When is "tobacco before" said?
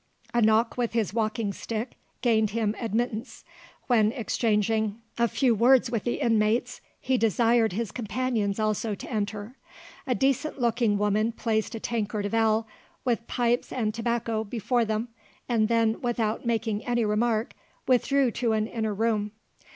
13.93-14.83